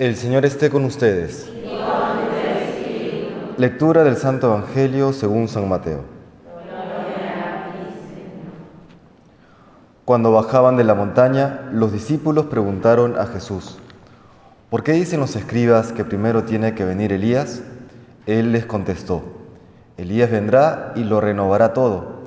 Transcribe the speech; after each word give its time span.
El 0.00 0.16
Señor 0.16 0.46
esté 0.46 0.70
con 0.70 0.86
ustedes. 0.86 1.52
Lectura 3.58 4.02
del 4.02 4.16
Santo 4.16 4.46
Evangelio 4.46 5.12
según 5.12 5.46
San 5.46 5.68
Mateo. 5.68 6.04
Cuando 10.06 10.32
bajaban 10.32 10.78
de 10.78 10.84
la 10.84 10.94
montaña, 10.94 11.68
los 11.70 11.92
discípulos 11.92 12.46
preguntaron 12.46 13.18
a 13.18 13.26
Jesús, 13.26 13.76
¿por 14.70 14.82
qué 14.82 14.92
dicen 14.92 15.20
los 15.20 15.36
escribas 15.36 15.92
que 15.92 16.06
primero 16.06 16.44
tiene 16.44 16.74
que 16.74 16.86
venir 16.86 17.12
Elías? 17.12 17.62
Él 18.24 18.52
les 18.52 18.64
contestó, 18.64 19.22
Elías 19.98 20.30
vendrá 20.30 20.94
y 20.96 21.04
lo 21.04 21.20
renovará 21.20 21.74
todo. 21.74 22.22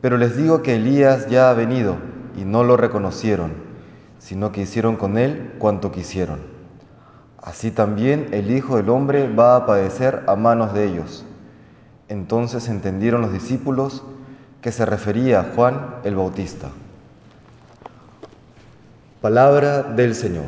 Pero 0.00 0.18
les 0.18 0.36
digo 0.36 0.62
que 0.62 0.76
Elías 0.76 1.26
ya 1.28 1.50
ha 1.50 1.54
venido 1.54 1.96
y 2.36 2.44
no 2.44 2.62
lo 2.62 2.76
reconocieron, 2.76 3.54
sino 4.20 4.52
que 4.52 4.60
hicieron 4.60 4.94
con 4.94 5.18
él 5.18 5.54
cuanto 5.58 5.90
quisieron. 5.90 6.47
Así 7.40 7.70
también 7.70 8.28
el 8.32 8.50
Hijo 8.50 8.76
del 8.76 8.88
Hombre 8.90 9.32
va 9.32 9.56
a 9.56 9.66
padecer 9.66 10.24
a 10.26 10.34
manos 10.34 10.74
de 10.74 10.86
ellos. 10.86 11.24
Entonces 12.08 12.68
entendieron 12.68 13.22
los 13.22 13.32
discípulos 13.32 14.02
que 14.60 14.72
se 14.72 14.84
refería 14.84 15.40
a 15.40 15.44
Juan 15.54 15.96
el 16.04 16.16
Bautista. 16.16 16.68
Palabra 19.20 19.82
del 19.82 20.14
Señor. 20.14 20.46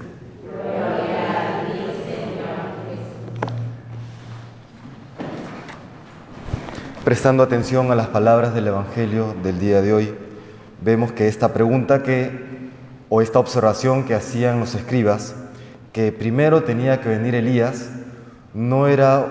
Prestando 7.04 7.42
atención 7.42 7.90
a 7.90 7.94
las 7.94 8.08
palabras 8.08 8.54
del 8.54 8.68
Evangelio 8.68 9.34
del 9.42 9.58
día 9.58 9.80
de 9.80 9.92
hoy, 9.92 10.14
vemos 10.82 11.12
que 11.12 11.28
esta 11.28 11.52
pregunta 11.52 12.02
que, 12.02 12.70
o 13.08 13.22
esta 13.22 13.38
observación 13.38 14.04
que 14.04 14.14
hacían 14.14 14.60
los 14.60 14.74
escribas, 14.74 15.34
que 15.92 16.12
primero 16.12 16.62
tenía 16.62 17.00
que 17.00 17.08
venir 17.08 17.34
Elías, 17.34 17.90
no 18.54 18.86
era 18.86 19.26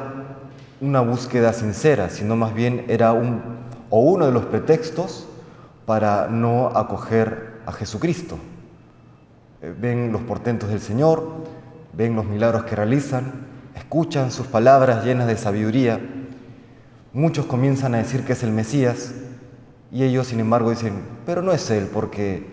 una 0.81 1.01
búsqueda 1.01 1.53
sincera, 1.53 2.09
sino 2.09 2.35
más 2.35 2.53
bien 2.53 2.85
era 2.87 3.13
un, 3.13 3.41
o 3.89 3.99
uno 3.99 4.25
de 4.25 4.31
los 4.31 4.45
pretextos 4.45 5.27
para 5.85 6.27
no 6.27 6.67
acoger 6.67 7.59
a 7.65 7.71
Jesucristo. 7.71 8.37
Eh, 9.61 9.73
ven 9.77 10.11
los 10.11 10.21
portentos 10.21 10.69
del 10.69 10.79
Señor, 10.79 11.31
ven 11.93 12.15
los 12.15 12.25
milagros 12.25 12.63
que 12.63 12.75
realizan, 12.75 13.47
escuchan 13.75 14.31
sus 14.31 14.47
palabras 14.47 15.03
llenas 15.03 15.27
de 15.27 15.37
sabiduría. 15.37 15.99
Muchos 17.13 17.45
comienzan 17.45 17.95
a 17.95 17.97
decir 17.97 18.23
que 18.23 18.33
es 18.33 18.43
el 18.43 18.51
Mesías 18.51 19.13
y 19.91 20.03
ellos, 20.03 20.27
sin 20.27 20.39
embargo, 20.39 20.69
dicen, 20.69 20.93
pero 21.25 21.41
no 21.41 21.51
es 21.51 21.69
Él, 21.71 21.89
porque 21.91 22.45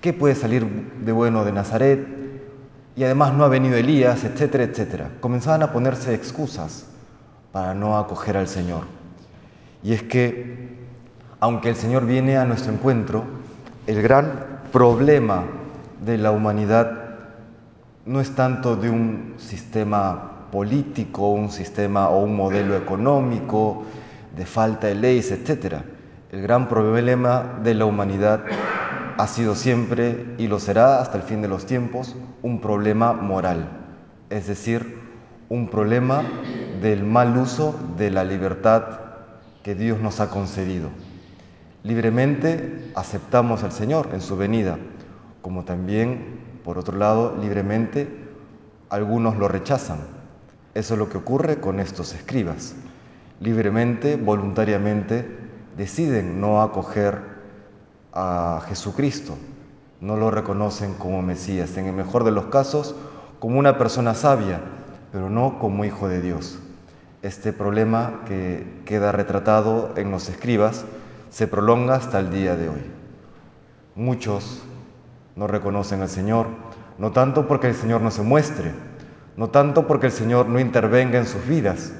¿qué 0.00 0.12
puede 0.12 0.34
salir 0.34 0.66
de 0.66 1.12
bueno 1.12 1.44
de 1.44 1.52
Nazaret? 1.52 2.25
Y 2.96 3.04
además 3.04 3.34
no 3.34 3.44
ha 3.44 3.48
venido 3.48 3.76
Elías, 3.76 4.24
etcétera, 4.24 4.64
etcétera. 4.64 5.10
Comenzaban 5.20 5.62
a 5.62 5.70
ponerse 5.70 6.14
excusas 6.14 6.86
para 7.52 7.74
no 7.74 7.98
acoger 7.98 8.38
al 8.38 8.48
Señor. 8.48 8.84
Y 9.82 9.92
es 9.92 10.02
que, 10.02 10.78
aunque 11.38 11.68
el 11.68 11.76
Señor 11.76 12.06
viene 12.06 12.38
a 12.38 12.46
nuestro 12.46 12.72
encuentro, 12.72 13.24
el 13.86 14.00
gran 14.02 14.60
problema 14.72 15.44
de 16.04 16.16
la 16.16 16.30
humanidad 16.30 17.06
no 18.06 18.20
es 18.20 18.34
tanto 18.34 18.76
de 18.76 18.88
un 18.88 19.34
sistema 19.36 20.48
político, 20.50 21.32
un 21.32 21.50
sistema 21.50 22.08
o 22.08 22.22
un 22.22 22.34
modelo 22.34 22.76
económico, 22.76 23.84
de 24.34 24.46
falta 24.46 24.86
de 24.86 24.94
leyes, 24.94 25.30
etc. 25.32 25.76
El 26.32 26.42
gran 26.42 26.68
problema 26.68 27.58
de 27.62 27.74
la 27.74 27.84
humanidad 27.84 28.44
ha 29.18 29.26
sido 29.26 29.54
siempre 29.54 30.34
y 30.38 30.46
lo 30.46 30.58
será 30.58 31.00
hasta 31.00 31.16
el 31.16 31.22
fin 31.22 31.40
de 31.42 31.48
los 31.48 31.66
tiempos 31.66 32.16
un 32.42 32.60
problema 32.60 33.12
moral, 33.12 33.68
es 34.30 34.46
decir, 34.46 34.98
un 35.48 35.68
problema 35.68 36.22
del 36.82 37.04
mal 37.04 37.36
uso 37.36 37.74
de 37.96 38.10
la 38.10 38.24
libertad 38.24 38.84
que 39.62 39.74
Dios 39.74 40.00
nos 40.00 40.20
ha 40.20 40.30
concedido. 40.30 40.90
Libremente 41.82 42.90
aceptamos 42.94 43.62
al 43.62 43.72
Señor 43.72 44.10
en 44.12 44.20
su 44.20 44.36
venida, 44.36 44.76
como 45.40 45.64
también, 45.64 46.40
por 46.64 46.78
otro 46.78 46.98
lado, 46.98 47.36
libremente 47.40 48.08
algunos 48.90 49.36
lo 49.36 49.48
rechazan. 49.48 50.00
Eso 50.74 50.94
es 50.94 50.98
lo 50.98 51.08
que 51.08 51.18
ocurre 51.18 51.58
con 51.58 51.80
estos 51.80 52.12
escribas. 52.12 52.74
Libremente, 53.40 54.16
voluntariamente, 54.16 55.26
deciden 55.76 56.40
no 56.40 56.60
acoger 56.60 57.35
a 58.16 58.62
Jesucristo, 58.66 59.36
no 60.00 60.16
lo 60.16 60.30
reconocen 60.30 60.94
como 60.94 61.20
Mesías, 61.20 61.76
en 61.76 61.86
el 61.86 61.92
mejor 61.92 62.24
de 62.24 62.30
los 62.30 62.46
casos, 62.46 62.94
como 63.38 63.58
una 63.58 63.76
persona 63.76 64.14
sabia, 64.14 64.60
pero 65.12 65.28
no 65.28 65.58
como 65.58 65.84
hijo 65.84 66.08
de 66.08 66.22
Dios. 66.22 66.58
Este 67.20 67.52
problema 67.52 68.22
que 68.26 68.82
queda 68.86 69.12
retratado 69.12 69.92
en 69.96 70.10
los 70.10 70.30
escribas 70.30 70.86
se 71.28 71.46
prolonga 71.46 71.96
hasta 71.96 72.18
el 72.18 72.30
día 72.30 72.56
de 72.56 72.70
hoy. 72.70 72.90
Muchos 73.94 74.62
no 75.34 75.46
reconocen 75.46 76.00
al 76.00 76.08
Señor, 76.08 76.46
no 76.96 77.12
tanto 77.12 77.46
porque 77.46 77.68
el 77.68 77.74
Señor 77.74 78.00
no 78.00 78.10
se 78.10 78.22
muestre, 78.22 78.72
no 79.36 79.50
tanto 79.50 79.86
porque 79.86 80.06
el 80.06 80.12
Señor 80.12 80.48
no 80.48 80.58
intervenga 80.58 81.18
en 81.18 81.26
sus 81.26 81.46
vidas, 81.46 81.92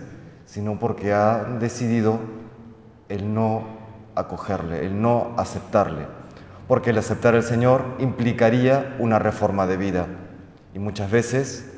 sino 0.47 0.79
porque 0.79 1.13
han 1.13 1.59
decidido 1.59 2.19
el 3.11 3.35
no 3.35 3.77
acogerle, 4.17 4.85
el 4.85 5.01
no 5.01 5.35
aceptarle, 5.37 6.07
porque 6.67 6.91
el 6.91 6.99
aceptar 6.99 7.35
al 7.35 7.43
Señor 7.43 7.85
implicaría 7.99 8.97
una 8.99 9.19
reforma 9.19 9.67
de 9.67 9.77
vida 9.77 10.07
y 10.75 10.79
muchas 10.79 11.11
veces 11.11 11.71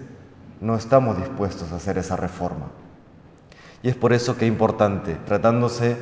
no 0.60 0.74
estamos 0.74 1.18
dispuestos 1.18 1.72
a 1.72 1.76
hacer 1.76 1.98
esa 1.98 2.16
reforma. 2.16 2.66
Y 3.82 3.88
es 3.88 3.96
por 3.96 4.12
eso 4.12 4.36
que 4.36 4.46
es 4.46 4.50
importante, 4.50 5.16
tratándose 5.26 5.96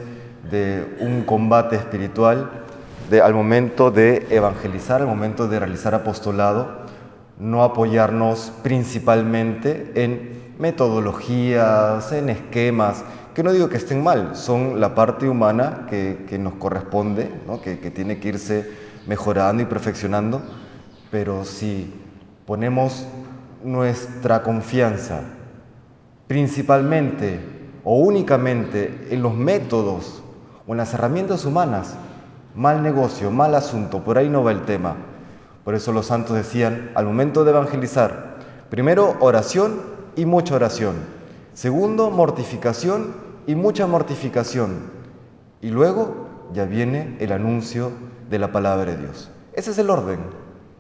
de 0.51 0.97
un 1.01 1.25
combate 1.25 1.77
espiritual, 1.77 2.51
de, 3.11 3.21
al 3.21 3.35
momento 3.35 3.91
de 3.91 4.27
evangelizar, 4.31 5.03
al 5.03 5.09
momento 5.09 5.49
de 5.49 5.59
realizar 5.59 5.95
apostolado, 5.95 6.87
no 7.39 7.63
apoyarnos 7.63 8.53
principalmente 8.63 9.93
en 9.95 10.55
metodologías, 10.59 12.11
en 12.13 12.31
esquemas, 12.31 13.05
que 13.37 13.43
no 13.43 13.53
digo 13.53 13.69
que 13.69 13.77
estén 13.77 14.03
mal, 14.03 14.35
son 14.35 14.81
la 14.81 14.95
parte 14.95 15.29
humana 15.29 15.85
que, 15.91 16.39
nos 16.41 16.55
corresponde, 16.55 17.31
que, 17.63 17.81
que 17.81 17.91
tiene 17.91 18.19
que 18.19 18.29
irse 18.29 18.67
mejorando 19.07 19.63
y 19.63 19.67
perfeccionando, 19.67 20.41
pero 21.11 21.45
si 21.45 21.93
ponemos 22.47 23.07
nuestra 23.63 24.43
confianza 24.43 25.21
principalmente 26.27 27.39
o 27.85 27.99
únicamente 27.99 29.09
en 29.11 29.21
los 29.21 29.35
métodos 29.35 30.23
o 30.67 30.73
en 30.73 30.79
las 30.79 30.95
herramientas 30.95 31.45
humanas, 31.45 31.95
mal 32.55 32.83
negocio, 32.83 33.31
mal 33.31 33.55
asunto, 33.55 34.03
por 34.03 34.17
ahí 34.17 34.31
no 34.31 34.45
va 34.45 34.53
el 34.53 34.63
tema. 34.63 34.97
Por 35.63 35.75
eso 35.75 35.93
los 35.93 36.07
santos 36.07 36.37
decían, 36.37 36.91
al 36.95 37.05
momento 37.05 37.45
de 37.45 37.51
evangelizar, 37.51 38.39
primero 38.71 39.15
oración 39.21 39.83
y 40.17 40.25
mucha 40.25 40.55
oración. 40.55 40.95
Segundo, 41.53 42.11
mortificación 42.11 43.26
y 43.47 43.55
mucha 43.55 43.87
mortificación. 43.87 44.91
Y 45.61 45.71
luego 45.71 46.29
ya 46.53 46.65
viene 46.65 47.17
el 47.21 47.33
anuncio 47.33 47.93
de 48.29 48.39
la 48.39 48.53
palabra 48.53 48.93
de 48.93 48.97
Dios. 48.99 49.31
Ese 49.53 49.71
es 49.71 49.79
el 49.79 49.91
orden 49.91 50.21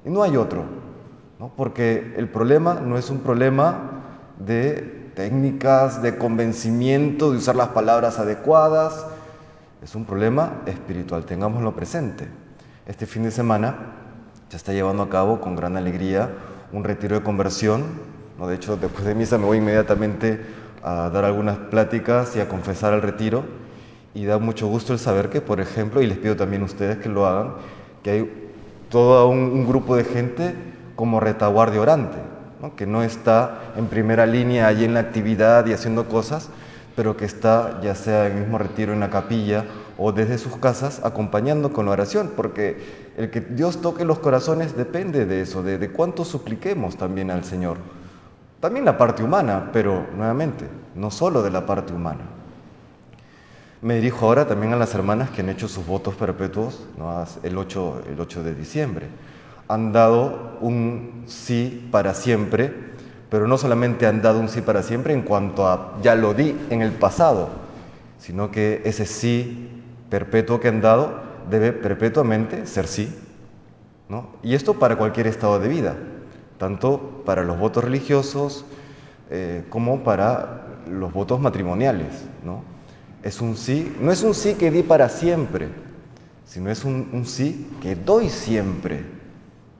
y 0.04 0.10
no 0.10 0.22
hay 0.22 0.36
otro. 0.36 0.64
Porque 1.56 2.14
el 2.16 2.28
problema 2.28 2.74
no 2.74 2.96
es 2.96 3.10
un 3.10 3.20
problema 3.20 4.02
de 4.38 5.10
técnicas, 5.14 6.02
de 6.02 6.16
convencimiento, 6.16 7.30
de 7.30 7.38
usar 7.38 7.56
las 7.56 7.68
palabras 7.68 8.18
adecuadas, 8.18 9.06
es 9.82 9.94
un 9.94 10.04
problema 10.04 10.62
espiritual, 10.66 11.24
tengámoslo 11.24 11.74
presente. 11.76 12.26
Este 12.86 13.06
fin 13.06 13.22
de 13.22 13.30
semana 13.30 13.76
se 14.48 14.56
está 14.56 14.72
llevando 14.72 15.02
a 15.02 15.08
cabo 15.08 15.40
con 15.40 15.54
gran 15.54 15.76
alegría 15.76 16.30
un 16.72 16.84
retiro 16.84 17.16
de 17.16 17.22
conversión. 17.22 17.84
¿no? 18.38 18.46
De 18.46 18.56
hecho, 18.56 18.76
después 18.76 19.04
de 19.04 19.14
misa 19.14 19.38
me 19.38 19.44
voy 19.44 19.58
inmediatamente 19.58 20.40
a 20.86 21.10
dar 21.10 21.24
algunas 21.24 21.58
pláticas 21.58 22.36
y 22.36 22.40
a 22.40 22.48
confesar 22.48 22.94
el 22.94 23.02
retiro. 23.02 23.42
Y 24.14 24.24
da 24.24 24.38
mucho 24.38 24.68
gusto 24.68 24.92
el 24.92 25.00
saber 25.00 25.30
que, 25.30 25.40
por 25.40 25.60
ejemplo, 25.60 26.00
y 26.00 26.06
les 26.06 26.16
pido 26.16 26.36
también 26.36 26.62
a 26.62 26.66
ustedes 26.66 26.98
que 26.98 27.08
lo 27.08 27.26
hagan, 27.26 27.54
que 28.04 28.10
hay 28.10 28.50
todo 28.88 29.28
un, 29.28 29.66
grupo 29.66 29.96
de 29.96 30.04
gente 30.04 30.54
como 30.94 31.18
retaguardia 31.18 31.80
orante, 31.80 32.18
que 32.76 32.86
no 32.86 33.02
está 33.02 33.72
en 33.76 33.86
primera 33.86 34.26
línea 34.26 34.68
allí 34.68 34.84
en 34.84 34.94
la 34.94 35.00
actividad 35.00 35.66
y 35.66 35.72
haciendo 35.72 36.08
cosas, 36.08 36.50
pero 36.94 37.16
que 37.16 37.24
está 37.24 37.80
ya 37.82 37.96
sea 37.96 38.28
en 38.28 38.34
el 38.34 38.42
mismo 38.42 38.56
retiro 38.56 38.92
en 38.92 39.00
la 39.00 39.10
capilla 39.10 39.64
o 39.98 40.12
desde 40.12 40.38
sus 40.38 40.56
casas 40.56 41.00
acompañando 41.04 41.72
con 41.72 41.86
la 41.86 41.92
oración, 41.92 42.30
porque 42.36 42.78
el 43.16 43.30
que 43.30 43.40
Dios 43.40 43.82
toque 43.82 44.04
los 44.04 44.20
corazones 44.20 44.76
depende 44.76 45.26
de 45.26 45.40
eso, 45.42 45.64
de 45.64 45.90
cuánto 45.90 46.24
supliquemos 46.24 46.96
también 46.96 47.32
al 47.32 47.42
Señor. 47.42 47.76
También 48.60 48.84
la 48.84 48.96
parte 48.96 49.22
humana, 49.22 49.70
pero 49.72 50.06
nuevamente, 50.16 50.66
no 50.94 51.10
solo 51.10 51.42
de 51.42 51.50
la 51.50 51.66
parte 51.66 51.92
humana. 51.92 52.22
Me 53.82 53.96
dirijo 53.96 54.26
ahora 54.26 54.46
también 54.46 54.72
a 54.72 54.76
las 54.76 54.94
hermanas 54.94 55.30
que 55.30 55.42
han 55.42 55.50
hecho 55.50 55.68
sus 55.68 55.86
votos 55.86 56.14
perpetuos 56.14 56.86
¿no? 56.96 57.24
el, 57.42 57.58
8, 57.58 58.02
el 58.10 58.20
8 58.20 58.42
de 58.42 58.54
diciembre. 58.54 59.06
han 59.68 59.92
dado 59.92 60.56
un 60.60 61.24
sí 61.26 61.86
para 61.92 62.14
siempre, 62.14 62.72
pero 63.28 63.46
no 63.46 63.58
solamente 63.58 64.06
han 64.06 64.22
dado 64.22 64.40
un 64.40 64.48
sí 64.48 64.62
para 64.62 64.82
siempre 64.82 65.12
en 65.12 65.22
cuanto 65.22 65.68
a 65.68 65.98
ya 66.00 66.14
lo 66.14 66.32
di 66.32 66.56
en 66.70 66.80
el 66.80 66.92
pasado, 66.92 67.50
sino 68.18 68.50
que 68.50 68.80
ese 68.84 69.04
sí 69.04 69.68
perpetuo 70.08 70.58
que 70.58 70.68
han 70.68 70.80
dado 70.80 71.20
debe 71.50 71.72
perpetuamente 71.72 72.66
ser 72.66 72.86
sí. 72.86 73.14
¿no? 74.08 74.30
Y 74.42 74.54
esto 74.54 74.74
para 74.74 74.96
cualquier 74.96 75.26
estado 75.26 75.58
de 75.58 75.68
vida, 75.68 75.96
tanto 76.58 77.22
para 77.24 77.44
los 77.44 77.58
votos 77.58 77.84
religiosos 77.84 78.64
eh, 79.30 79.64
como 79.68 80.04
para 80.04 80.66
los 80.90 81.12
votos 81.12 81.40
matrimoniales. 81.40 82.24
¿no? 82.44 82.62
Es 83.22 83.40
un 83.40 83.56
sí, 83.56 83.94
no 84.00 84.12
es 84.12 84.22
un 84.22 84.34
sí 84.34 84.54
que 84.54 84.70
di 84.70 84.82
para 84.82 85.08
siempre, 85.08 85.68
sino 86.44 86.70
es 86.70 86.84
un, 86.84 87.24
sí 87.26 87.68
que 87.82 87.96
doy 87.96 88.28
siempre. 88.28 89.04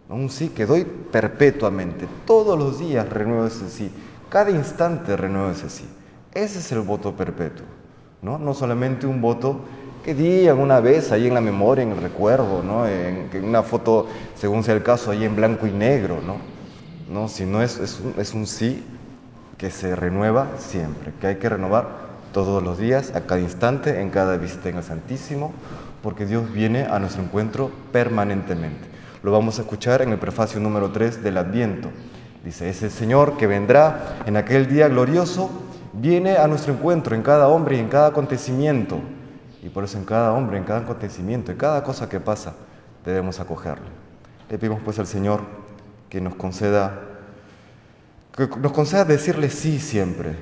Un 0.09 0.31
sí 0.31 0.49
que 0.49 0.67
doy 0.67 0.85
perpetuamente. 0.85 2.07
Todos 2.27 2.59
los 2.59 2.79
días 2.79 3.09
renuevo 3.09 3.47
ese 3.47 3.69
sí. 3.71 3.91
Cada 4.29 4.51
instante 4.51 5.17
renuevo 5.17 5.51
ese 5.51 5.69
sí. 5.69 5.85
Ese 6.33 6.59
es 6.59 6.73
el 6.73 6.81
voto 6.81 7.17
perpetuo. 7.17 7.67
No, 8.23 8.39
no 8.39 8.55
solamente 8.55 9.07
un 9.07 9.21
voto 9.21 9.61
que 10.05 10.15
di 10.15 10.49
una 10.49 10.81
vez 10.81 11.11
ahí 11.11 11.27
en 11.27 11.35
la 11.35 11.41
memoria, 11.41 11.83
en 11.83 11.91
el 11.91 12.01
recuerdo, 12.01 12.63
¿no? 12.63 12.87
en, 12.87 13.29
una 13.43 13.63
foto, 13.63 14.07
según 14.37 14.63
sea 14.63 14.75
el 14.75 14.83
caso, 14.83 15.11
ahí 15.11 15.25
en 15.25 15.35
blanco 15.35 15.67
y 15.67 15.73
negro, 15.73 16.21
¿no? 16.25 16.56
¿No? 17.09 17.29
sino 17.29 17.63
es, 17.63 17.79
es, 17.79 18.01
un, 18.01 18.15
es 18.21 18.35
un 18.35 18.47
sí 18.47 18.85
que 19.59 19.71
se 19.71 19.95
renueva 19.97 20.49
siempre, 20.59 21.13
que 21.21 21.29
hay 21.29 21.37
que 21.37 21.49
renovar 21.49 22.07
todos 22.33 22.63
los 22.63 22.79
días, 22.79 23.15
a 23.15 23.23
cada 23.23 23.41
instante, 23.41 24.01
en 24.01 24.11
cada 24.11 24.37
visita 24.37 24.69
en 24.69 24.77
el 24.77 24.83
Santísimo, 24.83 25.53
porque 26.03 26.27
Dios 26.27 26.53
viene 26.53 26.85
a 26.85 26.99
nuestro 26.99 27.23
encuentro 27.23 27.71
permanentemente. 27.93 28.87
Lo 29.23 29.33
vamos 29.33 29.59
a 29.59 29.63
escuchar 29.63 30.03
en 30.03 30.11
el 30.11 30.19
prefacio 30.19 30.61
número 30.61 30.91
3 30.91 31.23
del 31.23 31.39
Adviento. 31.39 31.89
Dice, 32.45 32.69
ese 32.69 32.91
Señor 32.91 33.39
que 33.39 33.47
vendrá 33.47 34.19
en 34.27 34.37
aquel 34.37 34.69
día 34.69 34.89
glorioso, 34.89 35.51
viene 35.95 36.37
a 36.37 36.47
nuestro 36.47 36.75
encuentro 36.75 37.17
en 37.17 37.23
cada 37.23 37.49
hombre 37.49 37.77
y 37.77 37.81
en 37.81 37.89
cada 37.89 38.09
acontecimiento 38.09 39.01
y 39.67 39.69
por 39.69 39.83
eso 39.83 39.99
en 39.99 40.05
cada 40.05 40.33
hombre, 40.33 40.59
en 40.59 40.65
cada 40.65 40.81
acontecimiento, 40.81 41.51
en 41.51 41.59
cada 41.59 41.83
cosa 41.83 42.09
que 42.09 42.21
pasa, 42.21 42.55
debemos 43.05 43.41
acogerle. 43.41 43.89
Le 44.49 44.59
pedimos 44.59 44.81
pues 44.85 45.01
al 45.01 45.09
Señor 45.09 45.41
que 46.09 46.21
nos 46.21 46.35
conceda, 46.35 47.01
que 48.37 48.47
nos 48.47 48.73
conceda 48.73 49.05
decirle 49.05 49.51
sí 49.51 49.81
siempre, 49.81 50.37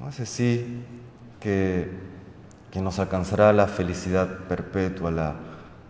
¿no? 0.00 0.08
ese 0.08 0.26
sí 0.26 0.82
que, 1.40 1.90
que 2.70 2.80
nos 2.80 2.98
alcanzará 2.98 3.52
la 3.52 3.66
felicidad 3.66 4.28
perpetua, 4.48 5.10
la, 5.10 5.34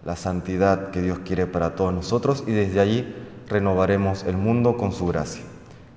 la 0.05 0.17
santidad 0.17 0.91
que 0.91 1.03
Dios 1.03 1.19
quiere 1.21 1.47
para 1.47 1.75
todos 1.75 1.93
nosotros 1.93 2.45
y 2.47 2.53
desde 2.53 2.81
allí 2.81 3.15
renovaremos 3.49 4.25
el 4.25 4.37
mundo 4.37 4.77
con 4.77 4.93
su 4.93 5.07
gracia. 5.07 5.43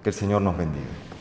Que 0.04 0.10
el 0.10 0.16
Señor 0.16 0.42
nos 0.42 0.58
bendiga. 0.58 1.09